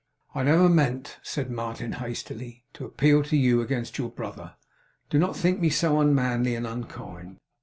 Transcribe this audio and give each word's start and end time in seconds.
'I 0.33 0.43
never 0.45 0.67
meant,' 0.67 1.19
said 1.21 1.51
Martin, 1.51 1.91
hastily, 1.91 2.63
'to 2.73 2.85
appeal 2.85 3.21
to 3.21 3.37
you 3.37 3.61
against 3.61 3.99
your 3.99 4.09
brother. 4.09 4.55
Do 5.11 5.19
not 5.19 5.37
think 5.37 5.59
me 5.59 5.69
so 5.69 5.99
unmanly 5.99 6.55
and 6.55 6.65
unkind. 6.65 7.37